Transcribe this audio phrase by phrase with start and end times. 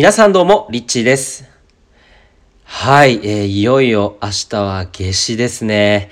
[0.00, 1.44] 皆さんどうも、リッチーです。
[2.64, 6.08] はい、えーいよいよ明日は夏至ですね。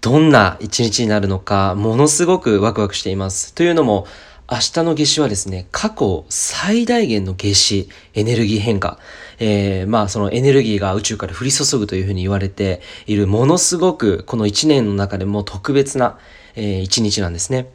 [0.00, 3.52] どんな一日になるのか、ものすごくワクワクしています。
[3.52, 4.06] というのも、
[4.48, 9.00] 明日の夏至はですね、過去最大限の夏至、エネルギー変化。
[9.40, 16.16] えーまあそのエネルギーが宇宙から降り注ぐというふうに言われている、ものすごくこの一年の中でも特別な、
[16.54, 17.66] えー一日なんですね。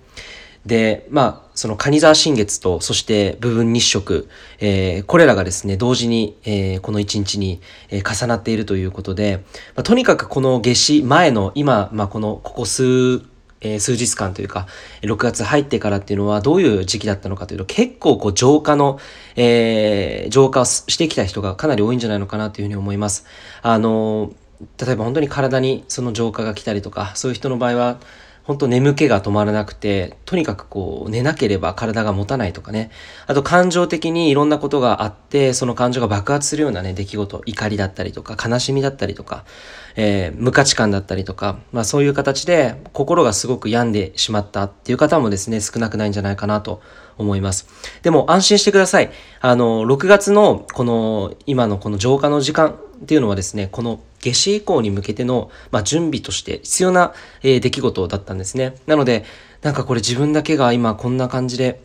[0.66, 9.44] で、まあ、その蟹座新月と、そして部分日食、えーこれらがですね、同時に、えーこの一日に、えー重なっているということで、
[9.76, 12.84] まあ、とにかくこの夏至前の今、まあ、この、ここ数、
[13.62, 14.68] えー数日間というか、
[15.02, 18.99] 6月入ってからっていうのはどういう時期だったのかというと、結構こう浄化の、
[19.35, 23.26] えー浄化をしてきた人がかなり多いんじゃないのかなというふうに思います。
[23.63, 24.34] あのー
[24.77, 27.99] 例えば本当に体にその浄化が来たりとか、そういう人の場合は、
[28.44, 32.90] 本当眠気が止まらなくて、とにかくこう寝なければ体が持たないとかね。
[33.27, 39.46] あと感情的にいろんなことがあって、その感情が爆発するようなね、出来事、怒りだったりとか、悲しみだったりとか、
[39.96, 46.82] えー無価値観だったりとか、まあそういう形で心がすごく病んでしまったっていう方もですね、少なくないんじゃないかなと
[47.18, 47.68] 思います。
[48.02, 49.12] でも安心してください。
[49.40, 52.71] あの、6月のこの今のこの浄化の時間
[53.02, 58.76] っていうのはですね、この夏至以降に向けての、まあ、準備として必要な、えー出来事だったんですね。
[58.88, 59.26] なので、
[59.62, 61.82] なんかこれ自分だけが今こんな感じで、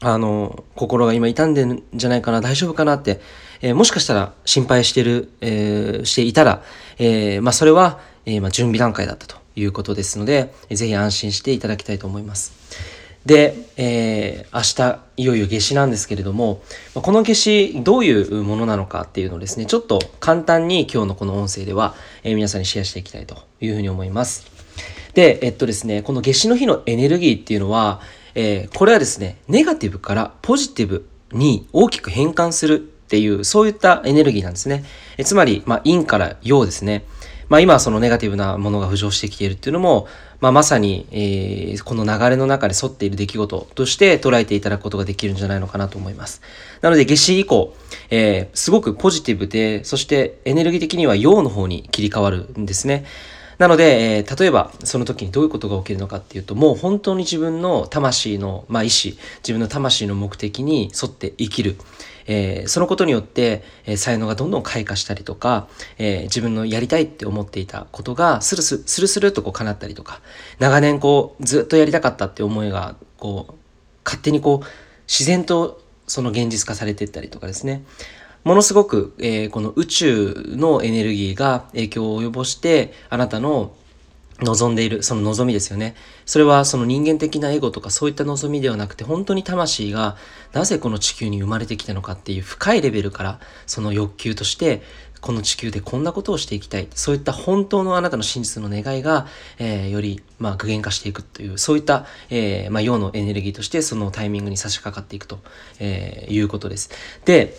[0.00, 3.20] あの、心が今傷んでるんじゃないかな、大丈夫かなって、
[3.62, 6.62] えーもしかしたら心配してる、えーしていたら、
[6.98, 12.95] えーまあそれは、えーまあ準備段階だったということですので、ぜひ安心していただきたいと思います。
[13.26, 16.62] で、えー明日、いよいよ夏至なんですけれども、
[16.94, 24.46] この夏至、どういうものなのかっていうのをですね、ちょっと簡単に今日のこの音声では、えー皆さんにシェアしていきたいというふうに思います。
[25.14, 28.00] で、えっとですね、この夏至の日のエネルギーっていうのは、
[28.36, 34.84] えーこれはですね、ネガティブからポジティブに大きく変換するっていう、そういったエネルギーなんですね。
[35.18, 37.04] えつまり、まあ、陰から陽ですね。
[37.48, 40.08] まあ、今はそのネガティブなものが浮上してきているっていうのも、
[40.40, 46.42] まあ、まさに、えーこの流れの中で沿っている出来事として捉えていただくことができるんじゃないのかなと思います。
[46.80, 47.74] なので、夏至以降、
[48.10, 53.04] えーすごくポジティブで、そしてエネルギー的には陽の方に切り替わるんですね。
[53.58, 61.76] なので、えー例えばその時にどういうことが起きるのかっていうともう本当に自分の魂の、まあ、意志自分の魂の目的に沿って生きる、
[62.26, 70.20] えーそのことによって、えー才能がどんどん開花したりとか、えー自分のやりたいって思っていたことがスルススルスルっとこう叶ったりとか
[70.58, 73.54] 長年こうずっとやりたかったって思いがこう
[74.04, 74.66] 勝手にこう
[75.06, 77.84] 自然とその現実化されていったりとかですね。
[78.44, 83.74] ものすごく、えーこの宇宙のエネルギーが影響を及ぼして、あなたの
[84.42, 85.94] 望んでいる、その望みですよね。
[86.26, 90.16] それはその人間的なエゴとかそういった望みではなくて、本当に魂が
[90.52, 94.82] なぜこの地球に生まれてきたのかっていう深いレベルから、その欲求として、
[95.22, 96.88] この地球でこんなことをしていきたい。
[96.94, 99.26] そういった本当のあなたの真実の願いが、
[99.58, 105.38] えーより、まあ、具現化していくという、そういった、えーまあ、陽のエネルギーとして、そのタイミングに差し掛かっていくと、
[105.78, 106.90] えーいうことです。
[107.24, 107.56] で、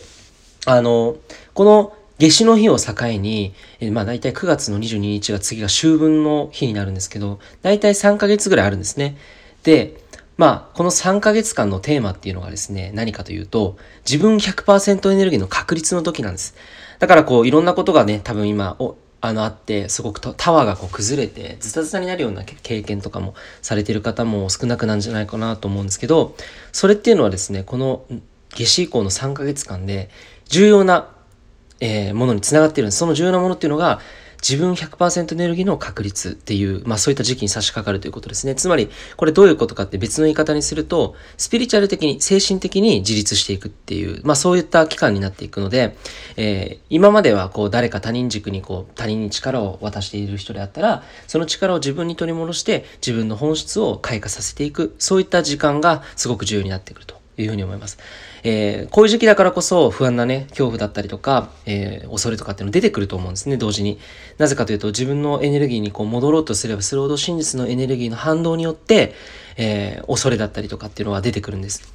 [0.65, 1.15] あの、
[1.53, 3.53] この夏至の日を境に、
[3.91, 9.17] まあ大体9月の22日が次が秋分の日になるんですけど、大体3ヶ月ぐらいあるんですね。
[9.63, 10.01] で、
[10.37, 16.55] まあこの3ヶ月間のテーマっていうのがですね、何かというと、自分100%エネルギーの確率の時なんです。
[16.99, 26.35] だからこういろんなことがね、多分今、おあのあって、すごくタワーがこう崩れて、ズタズタになるような経験とかもされている方も少なくなんじゃないかなと思うんですけど、
[26.71, 28.05] それっていうのはですね、この
[28.51, 30.09] 夏至以降の3ヶ月間で
[30.45, 31.09] 重要な、
[31.79, 32.97] えーものにつながっているんです。
[32.97, 33.99] その重要なものっていうのが、
[34.41, 38.55] 自分100%エネルギーの確率っていう、まあそういった時期に差し掛かるということですね。
[38.55, 45.95] つまり、これどういうことかって別の言い方にすると、スピリチュアル的に、精神的に自立していくっていう、まあそういった期間になっていくので、
[46.35, 57.97] えー今まではこう誰か他人軸にこう他人に力を渡している人であったら、その力を自分に取り戻して自分の本質を開花させていく、そういった時間がすごく重要になってくるというふうに思います。
[58.43, 63.99] えーこういう時期だからこそ不安なね、恐怖だったりとか、えー恐れとかっていうの出てくると思うんですね、同時に。
[64.37, 69.13] なぜかというと自分のエネルギーにこう戻ろうとすればするほど真実のエネルギーの反動によって、
[69.57, 71.93] えー恐れだったりとかっていうのは出てくるんです。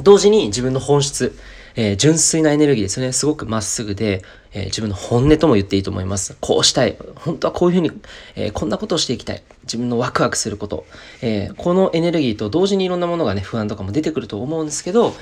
[0.00, 1.36] 同時に自分の本質、
[1.76, 3.12] えー純粋なエネルギーですよね。
[3.12, 4.22] すごくまっすぐで、
[4.52, 6.36] えー自分の本音とも言っていいと思います。
[6.40, 6.96] こうしたい。
[7.16, 7.92] 本当はこういうふうに、
[8.36, 9.42] えーこんなことをしていきたい。
[9.64, 10.86] 自分のワクワクすること。
[11.20, 15.14] えーこのエネルギーと同時にいろんなものがね、不安とかも出てくると思うんですけど、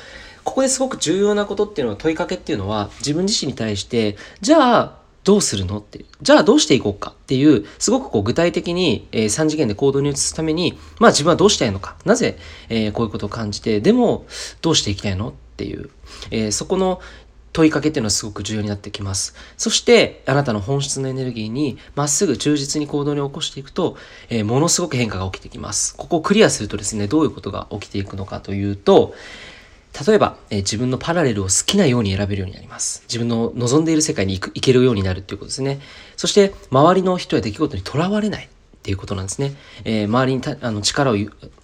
[0.46, 6.04] ここですごく重要なことっていうのは問いかけっていうのは自分自身に対して、じゃあ、どうするのって。
[6.22, 11.96] じゃあどうしていこうかっていう、すごくこう具体的に、えー3次元で行動に移すために、まあ自分はどうしたいのか。
[12.04, 12.38] なぜ、
[12.69, 14.25] えーこういうことを感じて、でも
[14.62, 15.31] どうしていきたいの？
[15.31, 15.90] っていう。
[16.31, 17.00] えーそこの
[17.52, 19.34] 問いかけっていうのはすごく重要になってきます。
[19.56, 23.96] そして、あなたの本質のエネルギーにまっすぐ忠実に行動に起こしていくと、
[24.28, 25.96] えー、ものすごく変化が起きてきます。
[25.96, 29.12] ここをクリアするとですね、どういうことが起きていくのかというと、
[30.06, 33.02] 例えば、えー、自分のパラレルを好きなように選べるようになります。
[33.08, 35.81] 自分の望んでいる世界に行く行けるようになるっていうことですね。
[36.16, 38.48] そして、周りの人や出来事にとらわれないっ
[38.82, 39.54] ていうことなんですね。
[39.84, 41.16] えー、周りにあの力を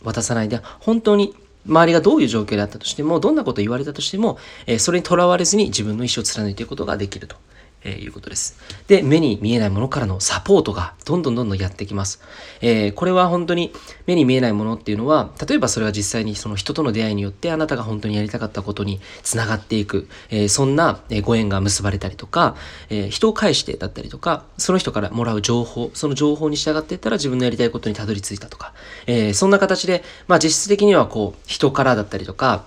[0.02, 1.34] 渡さないで、本当に
[1.66, 7.36] 周りがどういう状況であったとしても、どんなことを言われたとしても、えー、それにとらわれずに自分の意思を貫いていくことができると。
[7.84, 8.58] えー、いうことです。
[8.86, 12.20] で、目に見えないものからのサポートがどんどんどんどんやってきます。
[12.60, 13.72] えー、これは本当に
[14.06, 22.56] 目に見えないものっていうのは、例えばそれは実際にその人との出会いによってあなたが本当にやりたかったことにつながっていく、えー、そんなご縁が結ばれたりとか、
[22.90, 28.72] え人を介してだったりとか、その人からもらう情報、その情報に従っていったら自分のやりたいことにたどり着いたとか、
[29.06, 32.64] えそんな形で、まあ実質的にはこう、人からだったりとか、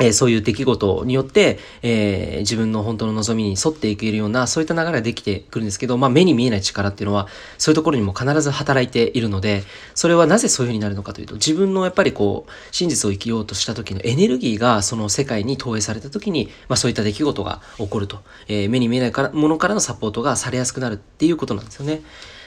[0.00, 7.28] えー、そういう出来事によって、えー、自分の本当の望みに沿っていけるような、そういった流れができてくるんですけど、まあ目に見えない力っていうのは、
[7.58, 9.62] そういうところにも必ず働いているので、
[9.94, 18.18] それはなぜそういう風になるのかというと、自分のやっぱりこう、真実を生きようとした時のエネルギーがその世界に投影された時に、まあそういった出来事が起こると、
[18.48, 22.02] えー、目に見えないからものからのサポートがされやすくなるっていうことなんですよね。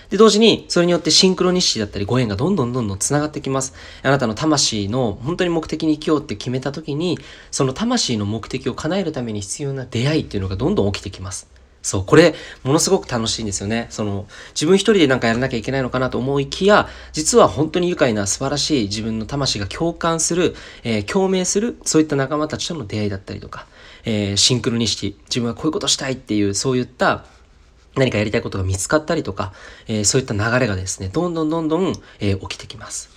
[0.10, 3.74] で、同時に、それによってシンクロニシティだったりご縁がどんどんどんどん繋がってきます。
[4.02, 7.20] あなたの魂の本当に目的に生きようって決めた時に、
[7.52, 11.48] その魂の目的を叶えるために必要な出会いっていうのがどんどん起きてきます。
[11.82, 13.88] そう、これ、ものすごく楽しいんですよね。
[13.90, 23.68] その、自分一人でなんかやらなきゃいけないのかなと思いきや、実は本当に愉快な素晴らしい自分の魂が共感する、えー、共鳴する、そういった仲間たちとの出会いだったりとか、
[24.04, 27.26] えー、シンクロニシティ、自分はこういうことしたいっていう、そういった
[28.00, 29.54] 何かやりたいことが見つかったりとか、
[29.88, 33.10] えー、そういった流れがですね、どんどんどんどん、えー、起きてきます。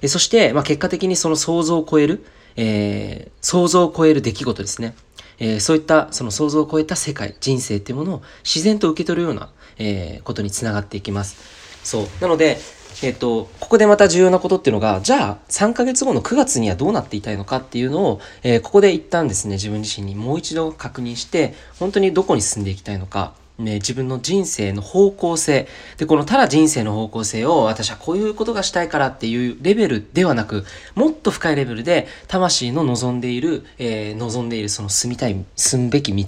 [0.00, 2.24] えそして、まあ、結果的にその想像を超える、
[2.56, 4.94] え想像を超える出来事ですね。
[5.38, 11.36] えそういったその想像を超えた世界、人生っていうものを自然と受け取るような、えことにつながっていきます。
[11.82, 12.08] そう。
[12.20, 12.58] なので、
[13.02, 25.66] えっと、ここでまた重要なことっていうのが、じゃあ3ヶ月後の9月にはどうなっていたいのかっていうのを、えー、ここで一旦ですね、自分自身にもう一度確認して、本当にどこに進んでいきたいのか、ね、自分の人生の方向性。
[25.96, 30.64] で、このただ人生の方向性を私はこういうことがしたいからっていうレベルではなく、
[30.94, 36.24] もっと深いレベルで魂の望んでいる、えー、望んでいるその住みたい、住むべき道、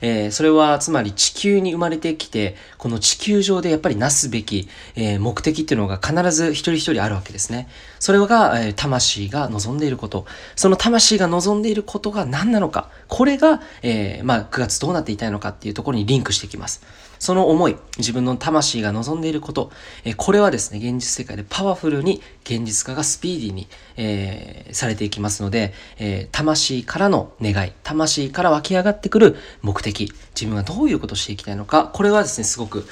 [0.00, 7.68] えー、それはつまり地球に生まれてきて、この地球上でやっぱりなすべき、えー、目的っていうのが必ず一人一人あるわけですね。
[8.00, 10.26] それが、え、魂が望んでいること。
[10.56, 12.88] その魂が望んでいることが何なのか。
[13.06, 16.82] これが、えまあ、9月どうなっていたいのかっていうところにリンクしてきます。
[17.20, 19.70] その思い、自分の魂が望んでいること、
[20.04, 23.68] えこれはですね、現実世界でパワフルに現実化がスピーディーに、
[23.98, 32.86] えー、されていきますので、え、魂からの願い、魂から湧き上がってくる目的、自分はどういうことをしていきたいのか、これはですね、すごく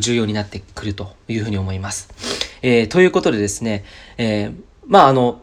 [0.00, 2.49] 重要になってくるというふうに思います。
[2.62, 3.84] えー、ということでですね、
[4.18, 4.52] え
[4.86, 5.42] まあ、あの、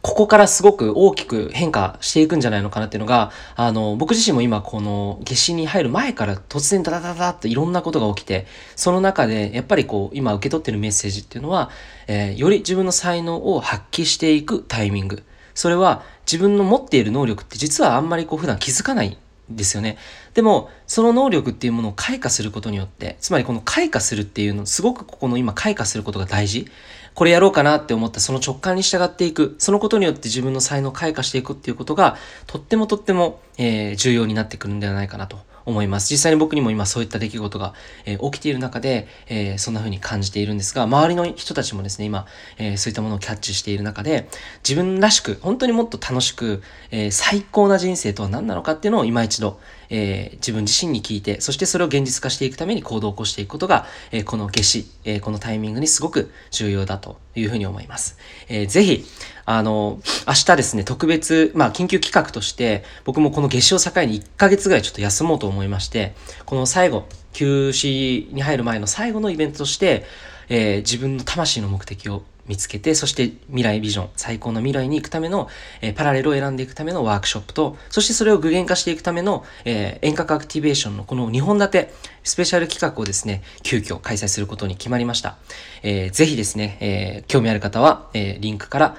[0.00, 8.46] ここからすごく大きく変化していくんじゃないのかなっていうのが、あの、僕自身も今この夏至に入る前から突然ダダダダっていろんなことが起きて、
[8.76, 11.70] その中でやっぱりこう、今受け取ってるメッセージっていうのは、
[12.06, 15.24] えー、より自分の才能を発揮していくタイミング。
[15.54, 19.18] それは自分の持っている能力って実はあんまりこう普段気づかない
[19.50, 19.98] ですよね。
[20.34, 26.68] でも、その能力っていうものを開花することによって、つまりこの開花するっていうの、すごくここの今開花することが大事。
[27.14, 29.56] これやろうかなって思ったその直感に従っていく。
[29.58, 36.10] そのことによって自分の才能を開花していくっていうことが、とってもとっても、えー、重要になってくるんではないかなと思います。
[36.10, 37.74] 実際に僕にも今そういった出来事が、
[38.06, 44.28] えー、起きている中で、えー、そんな風に感じているんですが、周りの人たちもですね、今、えー、そういったものをキャッチしている中で、
[44.66, 49.60] 自分らしく、本当にもっと楽しく、え最高な人生とは何なのかっていうのを今一度、
[49.90, 58.18] え自分自身に聞いて、そしてそれを現実化していくために行動を起こしていくことが、えこの夏至、えこのタイミングにすごく重要だというふうに思います。
[58.48, 59.04] えー、ぜひ、
[59.44, 66.14] あの、明日ですね、特別、まあ、緊急企画として、僕もこの夏至を境に1ヶ月ぐらいちょっと休もうと思いまして、
[66.44, 70.04] この最後、休止に入る前の最後のイベントとして、
[70.48, 75.48] えー、自分の魂の目的を見つけて、そして未来ビジョン、最高の未来に行くための、
[75.82, 81.92] えー、パラレルを選んでいくためのワークショップと、そしてそれを具現化していくための、えー、遠隔アクティベーションのこの2本立て、
[82.24, 85.36] スペシャル企画をですね、急遽開催することに決まりました。
[85.82, 88.96] えー、ぜひですね、えー、興味ある方は、えー、リンクから、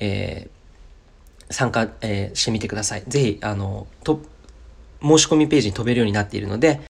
[0.00, 3.04] えー、参加、えー、してみてください。
[3.06, 4.20] ぜひ、あの、と、
[5.00, 6.80] 申し込みページに飛べるようになっているので、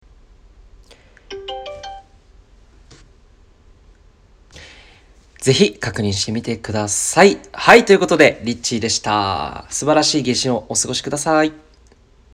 [5.49, 7.39] ぜひ確認してみてください。
[7.55, 9.65] はい、ということで、リッチーでした。
[9.71, 11.68] 素晴らしい夏至をお過ごしください。